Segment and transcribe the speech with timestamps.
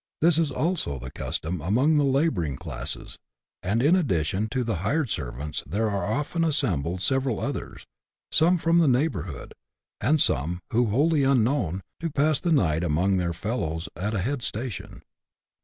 [0.19, 3.19] This is also the custom among the labouring classes,
[3.61, 7.85] and in addition to tlie hired servants there are often assembled several others,
[8.31, 9.53] some from the neighbourhood,
[9.99, 15.03] and some wholly unknown, to pass the night among their fellows at a head station.